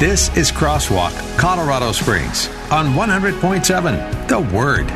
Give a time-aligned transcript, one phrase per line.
[0.00, 4.90] This is Crosswalk, Colorado Springs on 100.7 The Word.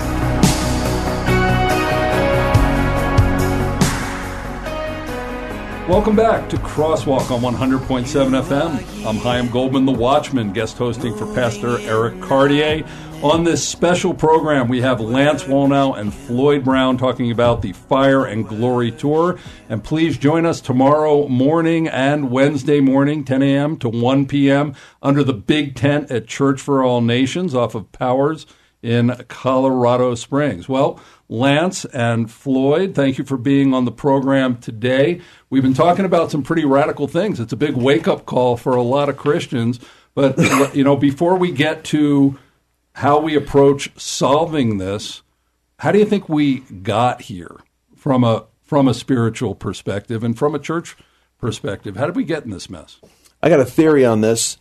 [5.88, 9.06] Welcome back to Crosswalk on 100.7 FM.
[9.06, 12.86] I'm Chaim Goldman, the Watchman, guest hosting for Pastor Eric Cartier.
[13.22, 18.24] On this special program, we have Lance Wallnau and Floyd Brown talking about the Fire
[18.24, 19.38] and Glory Tour.
[19.68, 23.76] And please join us tomorrow morning and Wednesday morning, 10 a.m.
[23.76, 28.46] to 1 p.m., under the big tent at Church for All Nations off of Powers
[28.84, 30.68] in Colorado Springs.
[30.68, 35.22] Well, Lance and Floyd, thank you for being on the program today.
[35.48, 37.40] We've been talking about some pretty radical things.
[37.40, 39.80] It's a big wake up call for a lot of Christians.
[40.14, 40.36] But,
[40.74, 42.38] you know, before we get to
[42.92, 45.22] how we approach solving this,
[45.78, 47.56] how do you think we got here
[47.96, 50.94] from a from a spiritual perspective and from a church
[51.38, 51.96] perspective?
[51.96, 53.00] How did we get in this mess?
[53.42, 54.58] I got a theory on this.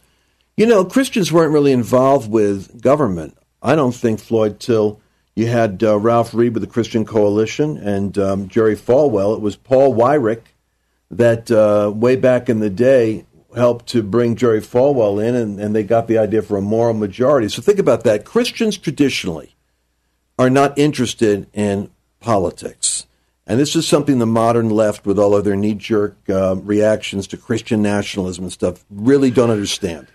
[0.56, 3.38] You know, Christians weren't really involved with government.
[3.64, 5.00] I don't think Floyd till
[5.36, 9.36] you had uh, Ralph Reed with the Christian Coalition and um, Jerry Falwell.
[9.36, 10.44] It was Paul Weyrich
[11.10, 15.76] that uh, way back in the day helped to bring Jerry Falwell in, and, and
[15.76, 17.48] they got the idea for a moral majority.
[17.48, 18.26] So think about that.
[18.26, 19.56] Christians traditionally
[20.38, 21.90] are not interested in
[22.20, 23.06] politics.
[23.46, 27.28] And this is something the modern left, with all of their knee jerk uh, reactions
[27.28, 30.08] to Christian nationalism and stuff, really don't understand.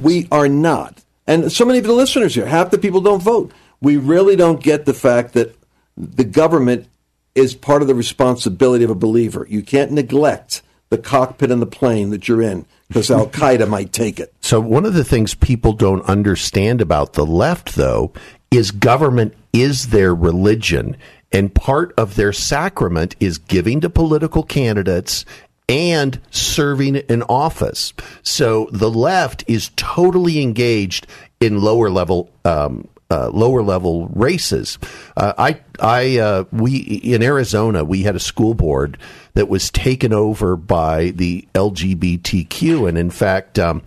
[0.00, 1.04] We are not.
[1.30, 4.62] And so many of the listeners here, half the people don't vote we really don't
[4.62, 5.56] get the fact that
[5.96, 6.86] the government
[7.34, 9.46] is part of the responsibility of a believer.
[9.48, 13.92] You can't neglect the cockpit and the plane that you're in because Al Qaeda might
[13.92, 14.34] take it.
[14.40, 18.12] So, one of the things people don't understand about the left, though,
[18.50, 20.96] is government is their religion.
[21.32, 25.24] And part of their sacrament is giving to political candidates
[25.70, 27.94] and serving in office.
[28.22, 31.06] So the left is totally engaged
[31.38, 34.78] in lower level um, uh, lower level races.
[35.16, 38.98] Uh, I, I, uh, we in Arizona, we had a school board
[39.34, 43.82] that was taken over by the LGBTQ, and in fact, um,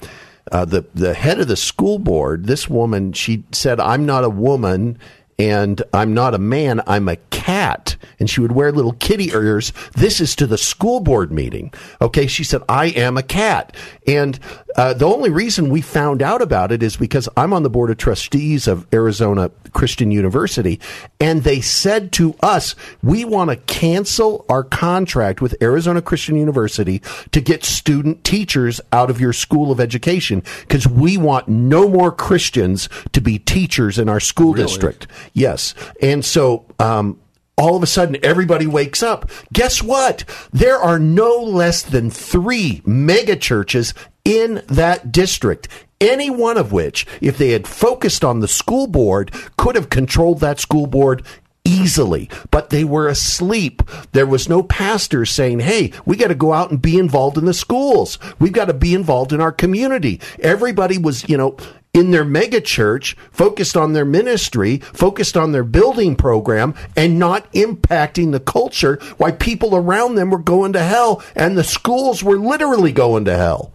[0.52, 4.30] uh, the the head of the school board, this woman, she said, "I'm not a
[4.30, 5.00] woman."
[5.40, 7.96] And I'm not a man, I'm a cat.
[8.20, 9.74] And she would wear little kitty ears.
[9.96, 11.74] This is to the school board meeting.
[12.02, 12.28] Okay.
[12.28, 13.76] She said, I am a cat.
[14.08, 14.40] And
[14.76, 17.90] uh, the only reason we found out about it is because I'm on the board
[17.90, 20.80] of trustees of Arizona Christian University.
[21.20, 27.02] And they said to us, we want to cancel our contract with Arizona Christian University
[27.32, 32.12] to get student teachers out of your school of education because we want no more
[32.12, 34.66] Christians to be teachers in our school really?
[34.66, 35.08] district.
[35.34, 35.74] Yes.
[36.02, 37.20] And so, um,
[37.56, 39.30] all of a sudden everybody wakes up.
[39.52, 40.26] Guess what?
[40.52, 43.94] There are no less than three mega churches
[44.26, 45.68] in that district.
[46.02, 50.40] Any one of which, if they had focused on the school board, could have controlled
[50.40, 51.24] that school board
[51.66, 53.82] easily, but they were asleep.
[54.12, 57.46] There was no pastor saying, Hey, we got to go out and be involved in
[57.46, 58.20] the schools.
[58.40, 60.20] We've got to be involved in our community.
[60.40, 61.56] Everybody was, you know,
[61.94, 68.32] in their megachurch, focused on their ministry, focused on their building program, and not impacting
[68.32, 72.92] the culture, why people around them were going to hell and the schools were literally
[72.92, 73.74] going to hell.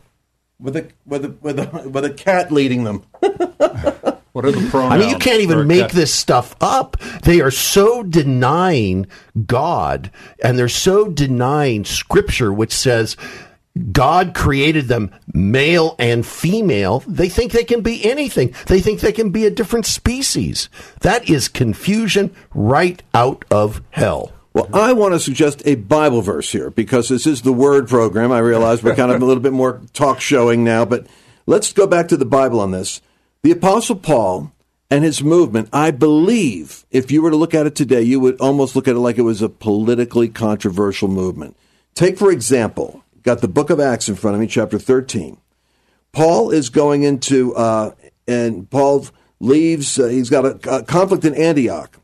[0.61, 3.05] With a with a with a with a cat leading them.
[3.21, 4.93] what are the pronouns?
[4.93, 5.93] I mean, you can't even make cat?
[5.93, 6.97] this stuff up.
[7.23, 9.07] They are so denying
[9.47, 10.11] God,
[10.43, 13.17] and they're so denying Scripture, which says
[13.93, 17.05] God created them male and female.
[17.07, 18.55] They think they can be anything.
[18.67, 20.69] They think they can be a different species.
[21.01, 24.33] That is confusion right out of hell.
[24.55, 28.33] Well, I want to suggest a Bible verse here because this is the Word program.
[28.33, 31.07] I realize we're kind of a little bit more talk showing now, but
[31.47, 33.01] let's go back to the Bible on this.
[33.43, 34.53] The Apostle Paul
[34.91, 38.41] and his movement, I believe, if you were to look at it today, you would
[38.41, 41.57] almost look at it like it was a politically controversial movement.
[41.95, 45.39] Take, for example, got the book of Acts in front of me, chapter 13.
[46.13, 47.93] Paul is going into, uh,
[48.27, 49.07] and Paul
[49.41, 51.99] leaves, uh, he's got a, a conflict in Antioch.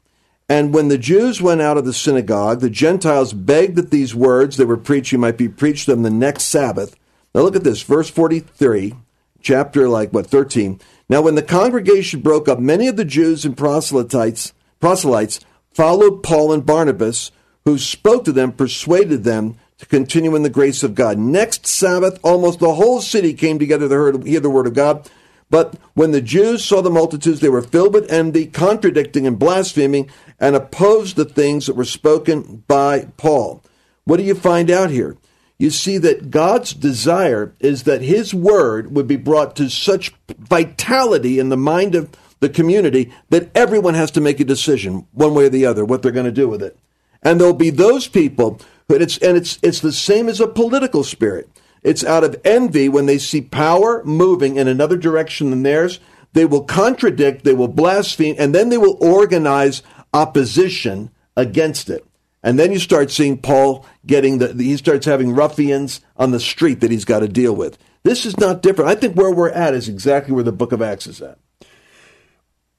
[0.48, 4.56] And when the Jews went out of the synagogue, the Gentiles begged that these words
[4.56, 6.96] they were preaching might be preached them the next Sabbath.
[7.34, 8.94] Now look at this, verse 43,
[9.40, 10.80] chapter like what 13.
[11.08, 15.40] Now, when the congregation broke up, many of the Jews and proselytes proselytes
[15.72, 17.30] followed Paul and Barnabas,
[17.64, 21.18] who spoke to them, persuaded them to continue in the grace of God.
[21.18, 25.08] Next Sabbath, almost the whole city came together to hear the word of God.
[25.50, 30.10] But when the Jews saw the multitudes, they were filled with envy, contradicting and blaspheming,
[30.40, 33.62] and opposed the things that were spoken by Paul.
[34.04, 35.18] What do you find out here?
[35.58, 41.38] You see that God's desire is that his word would be brought to such vitality
[41.38, 42.10] in the mind of
[42.40, 46.02] the community that everyone has to make a decision, one way or the other, what
[46.02, 46.78] they're going to do with it.
[47.22, 51.04] And there'll be those people, but it's, and it's, it's the same as a political
[51.04, 51.48] spirit.
[51.82, 56.00] It's out of envy when they see power moving in another direction than theirs.
[56.32, 59.82] They will contradict, they will blaspheme, and then they will organize
[60.12, 62.04] opposition against it.
[62.42, 66.80] And then you start seeing Paul getting the, he starts having ruffians on the street
[66.80, 67.78] that he's got to deal with.
[68.02, 68.90] This is not different.
[68.90, 71.38] I think where we're at is exactly where the book of Acts is at.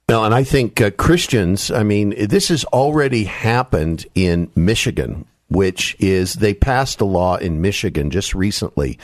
[0.08, 5.96] Well, and I think uh, Christians, I mean, this has already happened in Michigan which
[6.00, 8.98] is they passed a law in Michigan just recently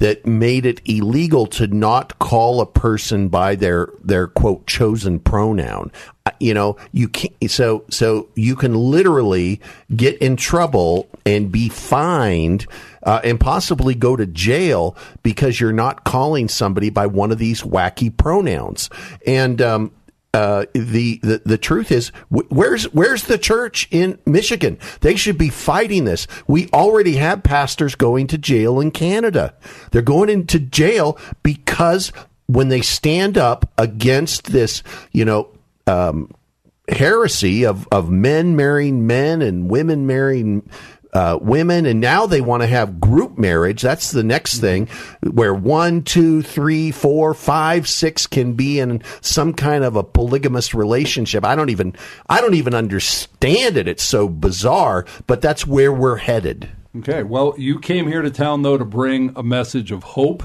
[0.00, 5.92] that made it illegal to not call a person by their their quote chosen pronoun.
[6.24, 9.60] Uh, you know, you can so so you can literally
[9.94, 12.66] get in trouble and be fined
[13.02, 17.62] uh, and possibly go to jail because you're not calling somebody by one of these
[17.62, 18.88] wacky pronouns.
[19.26, 19.92] And um,
[20.32, 24.78] uh, the, the the truth is, where's where's the church in Michigan?
[25.00, 26.28] They should be fighting this.
[26.46, 29.54] We already have pastors going to jail in Canada.
[29.90, 32.12] They're going into jail because
[32.46, 35.48] when they stand up against this, you know,
[35.88, 36.30] um,
[36.88, 40.68] heresy of of men marrying men and women marrying
[41.12, 43.82] uh, women, and now they want to have group marriage.
[43.82, 44.88] That's the next thing,
[45.22, 50.74] where one, two, three, four, five, six can be in some kind of a polygamous
[50.74, 51.44] relationship.
[51.44, 51.94] I don't even,
[52.28, 53.88] I don't even understand it.
[53.88, 56.68] It's so bizarre, but that's where we're headed.
[56.98, 57.22] Okay.
[57.22, 60.42] Well, you came here to town though to bring a message of hope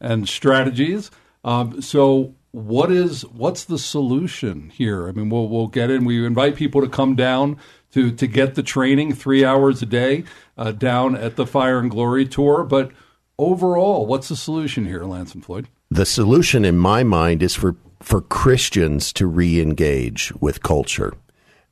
[0.00, 1.10] and strategies.
[1.44, 5.08] Um, so what is what's the solution here?
[5.08, 6.04] I mean, we'll we'll get in.
[6.04, 7.58] We invite people to come down
[7.92, 10.24] to to get the training three hours a day
[10.56, 12.64] uh, down at the Fire and Glory tour.
[12.64, 12.92] But
[13.38, 15.68] overall, what's the solution here, Lance and Floyd?
[15.90, 21.14] The solution, in my mind, is for for Christians to re-engage with culture.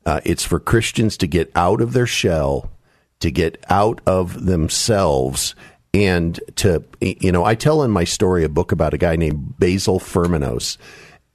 [0.05, 2.71] Uh, it's for Christians to get out of their shell,
[3.19, 5.55] to get out of themselves,
[5.93, 7.43] and to you know.
[7.43, 10.77] I tell in my story a book about a guy named Basil Firminos,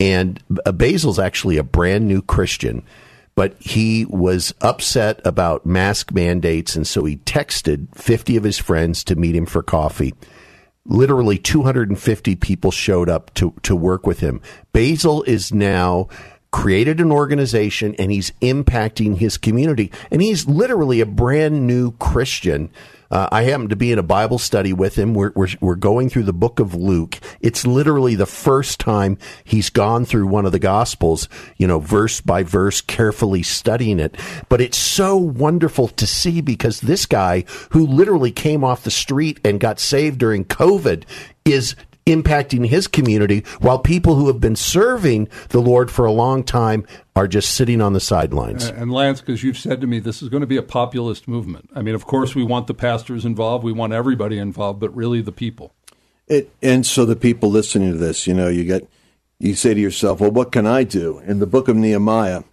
[0.00, 2.82] and uh, Basil's actually a brand new Christian
[3.34, 9.02] but he was upset about mask mandates, and so he texted 50 of his friends
[9.04, 10.14] to meet him for coffee.
[10.84, 14.40] Literally 250 people showed up to, to work with him.
[14.72, 16.08] Basil is now
[16.52, 19.90] created an organization and he's impacting his community.
[20.10, 22.70] And he's literally a brand new Christian
[23.12, 25.12] uh, I happen to be in a Bible study with him.
[25.12, 27.18] We're, we're, we're going through the book of Luke.
[27.42, 31.28] It's literally the first time he's gone through one of the Gospels,
[31.58, 34.16] you know, verse by verse, carefully studying it.
[34.48, 39.38] But it's so wonderful to see because this guy who literally came off the street
[39.44, 41.04] and got saved during COVID
[41.44, 41.76] is
[42.06, 46.86] impacting his community while people who have been serving the Lord for a long time
[47.14, 48.66] are just sitting on the sidelines.
[48.66, 51.70] And Lance, because you've said to me this is going to be a populist movement.
[51.74, 55.20] I mean, of course, we want the pastors involved, we want everybody involved, but really
[55.20, 55.72] the people.
[56.28, 58.88] It, and so the people listening to this, you know, you get
[59.38, 61.18] you say to yourself, well, what can I do?
[61.20, 62.44] In the book of Nehemiah,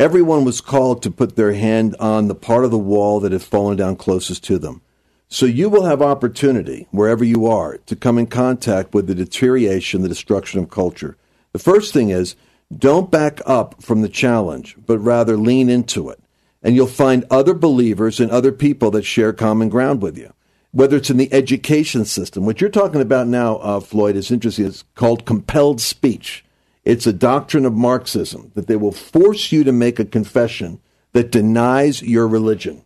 [0.00, 3.42] everyone was called to put their hand on the part of the wall that had
[3.42, 4.82] fallen down closest to them.
[5.28, 10.02] So you will have opportunity, wherever you are, to come in contact with the deterioration,
[10.02, 11.16] the destruction of culture.
[11.52, 12.36] The first thing is
[12.76, 16.20] don't back up from the challenge, but rather lean into it.
[16.62, 20.32] And you'll find other believers and other people that share common ground with you.
[20.72, 24.66] Whether it's in the education system, what you're talking about now, uh, Floyd, is interesting.
[24.66, 26.44] It's called compelled speech.
[26.84, 30.80] It's a doctrine of Marxism that they will force you to make a confession
[31.12, 32.82] that denies your religion.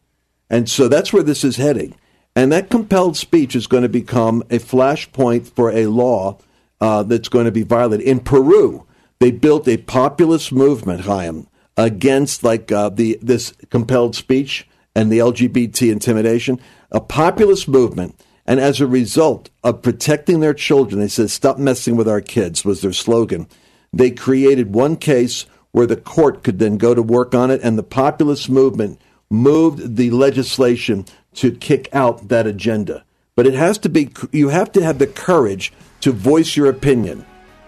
[0.51, 1.95] And so that's where this is heading.
[2.39, 6.39] And that compelled speech is going to become a flashpoint for a law
[6.81, 8.07] uh, that's going to be violated.
[8.07, 8.87] In Peru,
[9.19, 15.19] they built a populist movement, Chaim, against like uh, the this compelled speech and the
[15.19, 16.61] LGBT intimidation,
[16.93, 18.15] a populist movement.
[18.47, 22.65] And as a result of protecting their children, they said, "Stop messing with our kids,"
[22.65, 23.49] was their slogan.
[23.93, 27.77] They created one case where the court could then go to work on it, and
[27.77, 31.05] the populist movement moved the legislation
[31.41, 33.05] to kick out that agenda.
[33.35, 37.25] But it has to be, you have to have the courage to voice your opinion.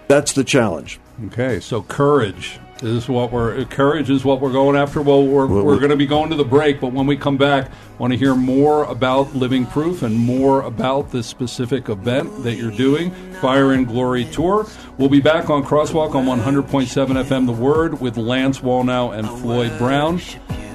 [0.08, 0.98] That's the challenge.
[1.26, 5.02] Okay, so courage is what we're courage is what we're going after.
[5.02, 7.70] Well, we're, we're going to be going to the break, but when we come back,
[7.98, 12.70] want to hear more about Living Proof and more about this specific event that you're
[12.70, 13.10] doing,
[13.40, 14.66] Fire and Glory Tour.
[14.98, 19.76] We'll be back on Crosswalk on 100.7 FM The Word with Lance Wallnau and Floyd
[19.78, 20.20] Brown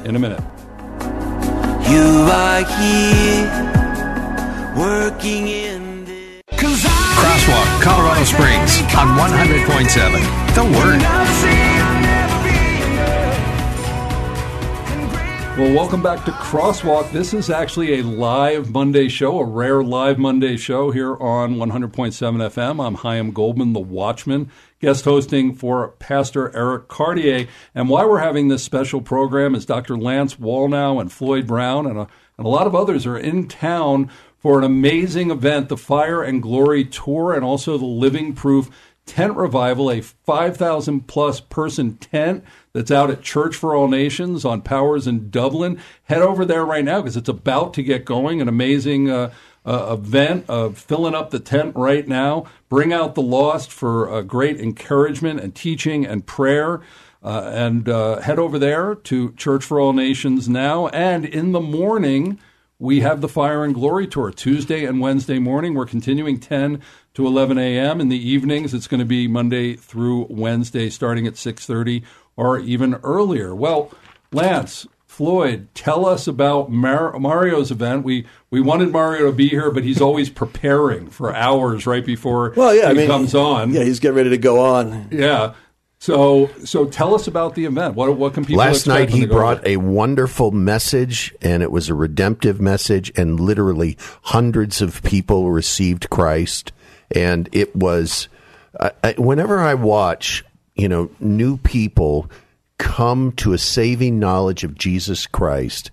[0.06, 0.44] in a minute.
[1.88, 2.02] You
[2.32, 3.46] are here
[4.76, 10.56] working in the Crosswalk, Colorado Springs on 100.7.
[10.56, 11.95] The Word.
[15.58, 17.14] Well, welcome back to Crosswalk.
[17.14, 21.92] This is actually a live Monday show, a rare live Monday show here on 100.7
[21.94, 22.86] FM.
[22.86, 27.48] I'm Chaim Goldman, the Watchman, guest hosting for Pastor Eric Cartier.
[27.74, 29.96] And why we're having this special program is Dr.
[29.96, 32.08] Lance Wallnau and Floyd Brown and a,
[32.38, 36.42] and a lot of others are in town for an amazing event, the Fire and
[36.42, 38.70] Glory Tour, and also the Living Proof
[39.06, 42.44] Tent Revival, a 5,000 plus person tent
[42.74, 45.80] that's out at Church for All Nations on Powers in Dublin.
[46.04, 48.42] Head over there right now because it's about to get going.
[48.42, 49.32] An amazing uh,
[49.66, 52.46] uh, event of filling up the tent right now.
[52.68, 56.82] Bring out the lost for uh, great encouragement and teaching and prayer.
[57.24, 60.88] Uh, and uh, head over there to Church for All Nations now.
[60.90, 62.40] And in the morning,
[62.78, 65.74] we have the Fire and Glory Tour Tuesday and Wednesday morning.
[65.74, 66.82] We're continuing 10
[67.16, 68.00] to 11 a.m.
[68.00, 72.04] In the evenings, it's going to be Monday through Wednesday, starting at 6:30
[72.38, 73.56] or even earlier.
[73.56, 73.92] Well,
[74.32, 78.04] Lance, Floyd, tell us about Mar- Mario's event.
[78.04, 82.54] We we wanted Mario to be here, but he's always preparing for hours right before
[82.56, 83.72] Well, yeah, he I mean, comes on.
[83.74, 85.08] Yeah, he's getting ready to go on.
[85.12, 85.54] Yeah.
[86.00, 87.96] So so tell us about the event.
[87.96, 89.74] What what can people Last night he brought there?
[89.74, 96.10] a wonderful message, and it was a redemptive message, and literally hundreds of people received
[96.10, 96.74] Christ,
[97.16, 98.28] and it was.
[98.80, 100.44] I, I, whenever I watch,
[100.76, 102.30] you know, new people
[102.78, 105.92] come to a saving knowledge of Jesus Christ,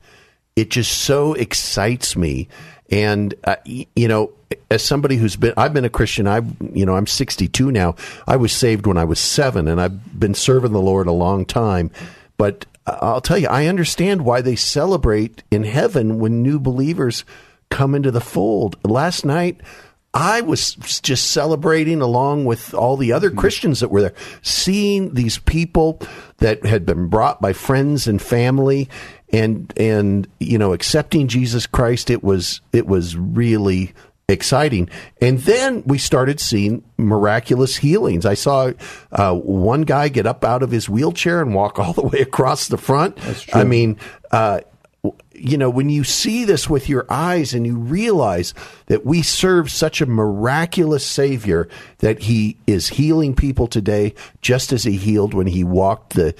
[0.56, 2.48] it just so excites me.
[2.90, 4.32] And uh, you know,
[4.70, 6.26] as somebody who's been, I've been a Christian.
[6.26, 7.94] I, you know, I'm 62 now.
[8.26, 11.46] I was saved when I was seven, and I've been serving the Lord a long
[11.46, 11.90] time.
[12.36, 17.24] But uh, I'll tell you, I understand why they celebrate in heaven when new believers
[17.70, 18.76] come into the fold.
[18.84, 19.60] Last night.
[20.14, 25.38] I was just celebrating along with all the other Christians that were there, seeing these
[25.38, 26.00] people
[26.38, 28.90] that had been brought by friends and family,
[29.32, 32.10] and and you know accepting Jesus Christ.
[32.10, 33.94] It was it was really
[34.28, 34.90] exciting.
[35.20, 38.26] And then we started seeing miraculous healings.
[38.26, 38.72] I saw
[39.12, 42.68] uh, one guy get up out of his wheelchair and walk all the way across
[42.68, 43.18] the front.
[43.54, 43.98] I mean.
[44.30, 44.60] Uh,
[45.42, 48.54] you know, when you see this with your eyes and you realize
[48.86, 51.68] that we serve such a miraculous Savior
[51.98, 56.34] that He is healing people today, just as He healed when He walked the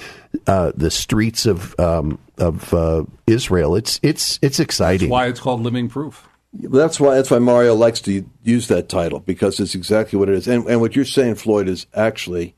[0.46, 3.74] uh, the streets of um, of uh, Israel.
[3.74, 5.10] It's it's it's exciting.
[5.10, 6.28] why it's called Living Proof.
[6.52, 10.36] That's why that's why Mario likes to use that title because it's exactly what it
[10.36, 10.46] is.
[10.46, 12.54] And and what you're saying, Floyd, is actually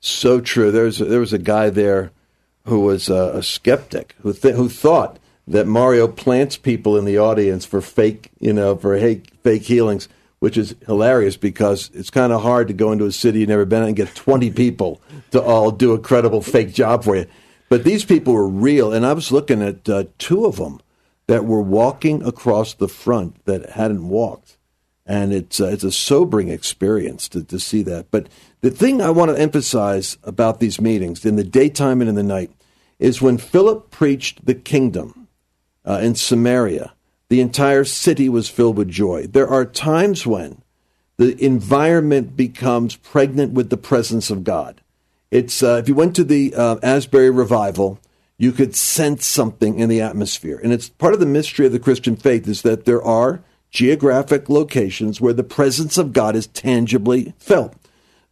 [0.00, 0.70] so true.
[0.70, 2.12] There's a, there was a guy there
[2.66, 5.18] who was a, a skeptic who th- who thought
[5.48, 10.08] that Mario plants people in the audience for fake, you know, for fake, fake healings,
[10.40, 13.64] which is hilarious because it's kind of hard to go into a city you've never
[13.64, 15.00] been in and get 20 people
[15.30, 17.26] to all do a credible fake job for you.
[17.68, 20.80] But these people were real, and I was looking at uh, two of them
[21.26, 24.58] that were walking across the front that hadn't walked
[25.08, 28.10] and it's uh, it's a sobering experience to, to see that.
[28.10, 28.28] But
[28.60, 32.22] the thing I want to emphasize about these meetings in the daytime and in the
[32.22, 32.52] night
[32.98, 35.27] is when Philip preached the kingdom
[35.88, 36.92] uh, in Samaria,
[37.30, 39.26] the entire city was filled with joy.
[39.26, 40.62] There are times when
[41.16, 44.82] the environment becomes pregnant with the presence of God.
[45.30, 47.98] It's uh, if you went to the uh, Asbury revival,
[48.36, 51.80] you could sense something in the atmosphere, and it's part of the mystery of the
[51.80, 57.34] Christian faith is that there are geographic locations where the presence of God is tangibly
[57.38, 57.74] felt.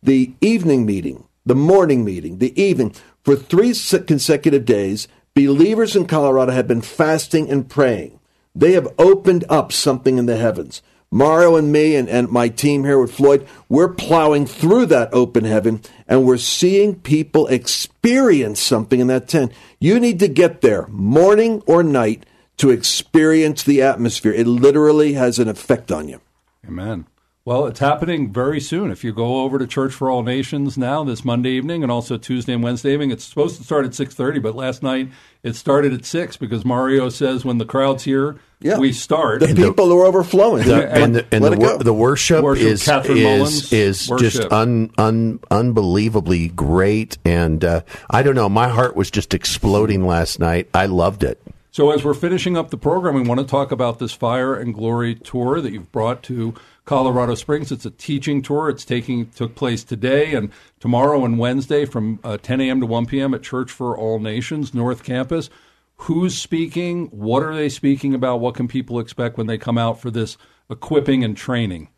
[0.03, 2.95] The evening meeting, the morning meeting, the evening
[3.25, 3.75] for three
[4.07, 8.19] consecutive days, believers in Colorado have been fasting and praying.
[8.55, 10.81] They have opened up something in the heavens.
[11.11, 15.45] Mario and me and, and my team here with Floyd, we're plowing through that open
[15.45, 19.53] heaven and we're seeing people experience something in that tent.
[19.79, 22.25] You need to get there, morning or night,
[22.57, 24.33] to experience the atmosphere.
[24.33, 26.21] It literally has an effect on you.
[26.67, 27.07] Amen.
[27.47, 28.91] Well, it's happening very soon.
[28.91, 32.17] If you go over to Church for All Nations now, this Monday evening, and also
[32.19, 34.41] Tuesday and Wednesday evening, it's supposed to start at six thirty.
[34.41, 35.11] But last night
[35.45, 38.79] it started at six because Mario says when the crowd's here, Yeah.
[38.79, 39.43] we start.
[39.43, 40.67] The people are overflowing.
[40.67, 41.75] The- and the, and the, it go.
[41.77, 44.33] wor- the worship, Worship, is Catherine is Mullins, is worship.
[44.33, 48.49] just un, un, unbelievably great, and uh, I don't know.
[48.49, 50.69] My heart was just exploding last night.
[50.75, 51.41] I loved it.
[51.71, 54.75] So, as we're finishing up the program, we want to talk about this Fire and
[54.75, 56.55] Glory tour that you've brought to
[56.87, 57.71] Colorado Springs.
[57.71, 58.71] It's a teaching tour.
[58.71, 60.51] It's taking took place today and
[60.81, 62.81] tomorrow and Wednesday from uh, 10 a.m.
[62.81, 63.35] to 1 p.m.
[63.35, 65.51] at Church for All Nations North Campus.
[66.01, 67.07] Who's speaking?
[67.07, 68.41] What are they speaking about?
[68.41, 70.39] What can people expect when they come out for this
[70.71, 71.89] equipping and training?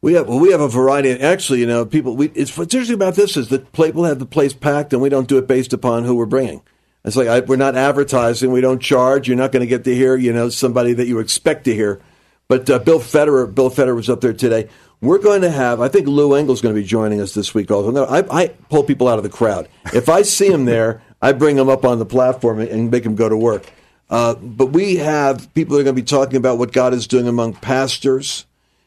[0.00, 1.10] We have well, we have a variety.
[1.10, 2.14] Actually, you know, people.
[2.14, 5.02] We, it's what's interesting about this is that play, we'll have the place packed, and
[5.02, 6.62] we don't do it based upon who we're bringing.
[7.04, 8.52] It's like I, we're not advertising.
[8.52, 9.26] We don't charge.
[9.26, 12.00] You're not going to get to hear, you know, somebody that you expect to hear.
[12.48, 14.68] But uh, Bill Federer, Bill Federer was up there today.
[15.00, 15.80] We're going to have.
[15.80, 17.70] I think Lou Engle's going to be joining us this week.
[17.70, 19.68] Also, I, I pull people out of the crowd.
[19.92, 23.14] If I see him there, I bring them up on the platform and make them
[23.14, 23.70] go to work.
[24.08, 27.06] Uh, but we have people that are going to be talking about what God is
[27.06, 28.46] doing among pastors.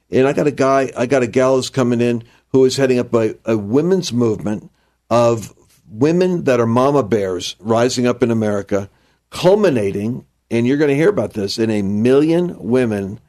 [0.09, 2.99] And I got a guy, I got a gal who's coming in who is heading
[2.99, 4.71] up a, a women's movement
[5.09, 5.53] of
[5.89, 8.89] women that are mama bears rising up in America,
[9.29, 13.19] culminating, and you're going to hear about this, in a million women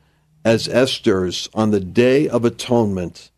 [0.45, 3.31] as Esther's on the Day of Atonement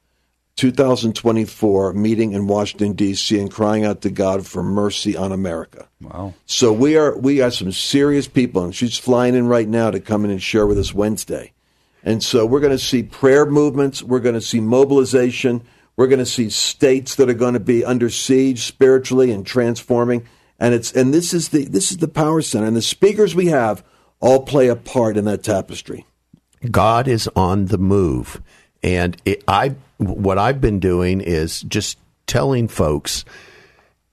[0.57, 5.89] 2024 meeting in Washington, D.C., and crying out to God for mercy on America.
[6.01, 6.35] Wow.
[6.47, 10.01] So we are we got some serious people, and she's flying in right now to
[10.01, 11.53] come in and share with us Wednesday.
[12.05, 14.03] And so we're going to see prayer movements.
[14.03, 15.63] We're going to see mobilization.
[15.97, 20.27] We're going to see states that are going to be under siege spiritually and transforming.
[20.59, 23.47] And it's and this is the this is the power center, and the speakers we
[23.47, 23.85] have
[24.21, 26.07] all play a part in that tapestry.
[26.71, 28.41] God is on the move,
[28.83, 33.25] and it, I what I've been doing is just telling folks,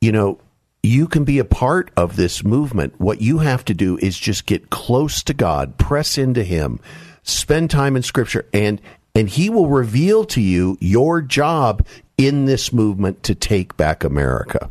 [0.01, 0.39] you know,
[0.83, 2.99] you can be a part of this movement.
[2.99, 6.79] What you have to do is just get close to God, press into Him,
[7.23, 8.81] spend time in Scripture, and
[9.15, 11.85] and He will reveal to you your job
[12.17, 14.69] in this movement to take back America.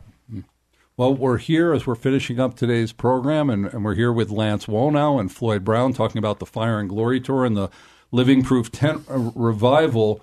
[0.99, 4.67] Well, we're here as we're finishing up today's program, and, and we're here with Lance
[4.67, 7.71] Wallnau and Floyd Brown talking about the Fire and Glory Tour and the
[8.11, 10.21] Living Proof Tent uh, Revival,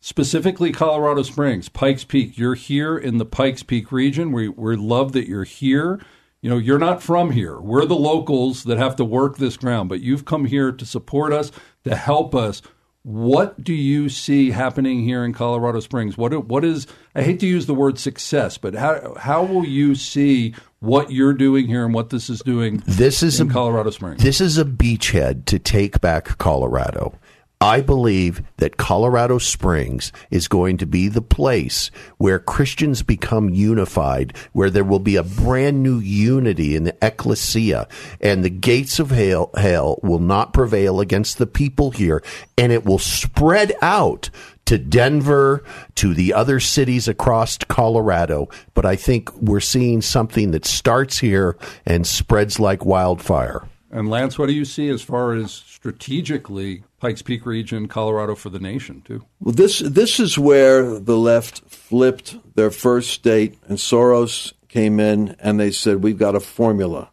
[0.00, 2.38] specifically Colorado Springs, Pikes Peak.
[2.38, 4.32] You're here in the Pikes Peak region.
[4.32, 6.00] We, we love that you're here.
[6.40, 7.60] You know, you're not from here.
[7.60, 11.34] We're the locals that have to work this ground, but you've come here to support
[11.34, 11.52] us,
[11.84, 12.62] to help us.
[13.04, 16.16] What do you see happening here in Colorado Springs?
[16.16, 19.94] What what is I hate to use the word success, but how how will you
[19.94, 23.90] see what you're doing here and what this is doing This is in a, Colorado
[23.90, 24.22] Springs?
[24.22, 27.14] This is a beachhead to take back Colorado.
[27.60, 34.36] I believe that Colorado Springs is going to be the place where Christians become unified,
[34.52, 37.88] where there will be a brand new unity in the ecclesia,
[38.20, 42.22] and the gates of hell, hell will not prevail against the people here,
[42.58, 44.28] and it will spread out
[44.66, 45.62] to Denver,
[45.94, 48.48] to the other cities across Colorado.
[48.74, 53.62] But I think we're seeing something that starts here and spreads like wildfire.
[53.94, 58.50] And Lance, what do you see as far as strategically Pikes Peak region, Colorado for
[58.50, 59.24] the nation too?
[59.38, 65.36] Well, this this is where the left flipped their first state, and Soros came in
[65.38, 67.10] and they said we've got a formula.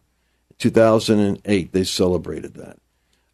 [0.58, 2.78] 2008, they celebrated that.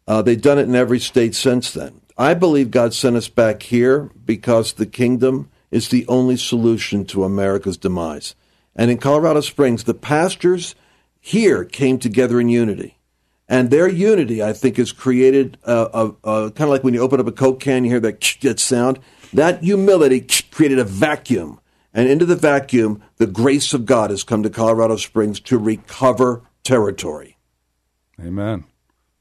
[0.07, 2.01] Uh, they've done it in every state since then.
[2.19, 7.23] I believe God sent us back here because the kingdom is the only solution to
[7.23, 8.35] America's demise.
[8.75, 10.75] And in Colorado Springs, the pastors
[11.19, 12.98] here came together in unity.
[13.51, 17.01] And their unity, I think, has created a, a, a kind of like when you
[17.01, 18.99] open up a Coke can, you hear that, that sound.
[19.33, 21.59] That humility created a vacuum.
[21.91, 26.43] And into the vacuum, the grace of God has come to Colorado Springs to recover
[26.63, 27.37] territory.
[28.23, 28.65] Amen.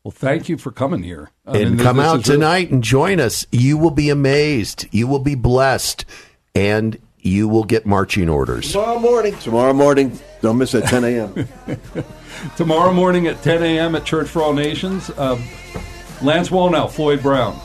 [0.05, 1.31] Well, thank you for coming here.
[1.47, 3.47] I and mean, this- come this out is really- tonight and join us.
[3.51, 4.87] You will be amazed.
[4.91, 6.05] You will be blessed,
[6.55, 8.73] and you will get marching orders.
[8.73, 9.37] Tomorrow morning.
[9.39, 10.19] Tomorrow morning.
[10.43, 11.49] Don't miss it, 10 a.m.
[12.57, 13.95] tomorrow morning at 10 a.m.
[13.95, 15.11] at Church for All Nations.
[15.11, 15.41] Uh,
[16.23, 17.59] Lance Wallnau, Floyd Brown,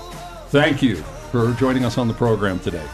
[0.50, 0.98] thank you
[1.32, 2.86] for joining us on the program today.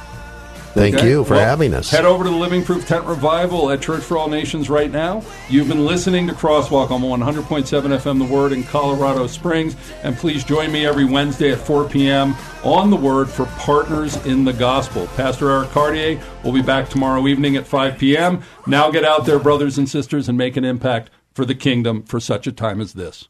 [0.73, 1.09] Thank Okay?
[1.09, 1.89] you for Well, having us.
[1.89, 5.23] Head over to the Living Proof Tent Revival at Church for All Nations right now.
[5.49, 9.75] You've been listening to Crosswalk on 100.7 FM The Word in Colorado Springs.
[10.03, 12.35] And please join me every Wednesday at 4 p.m.
[12.63, 15.07] on The Word for Partners in the Gospel.
[15.17, 18.43] Pastor Eric Cartier will be back tomorrow evening at 5 p.m.
[18.67, 22.19] Now get out there, brothers and sisters, and make an impact for the kingdom for
[22.19, 23.29] such a time as this.